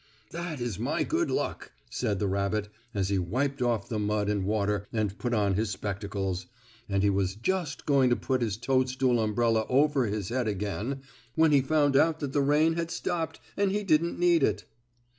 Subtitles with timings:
[0.31, 0.77] "That is
[1.07, 5.31] good luck!" said the rabbit, as he wiped off the mud and water and put
[5.31, 6.47] on his spectacles,
[6.89, 11.01] and he was just going to put his toadstool umbrella over his head again
[11.35, 14.65] when he found out that the rain had stopped and he didn't need it.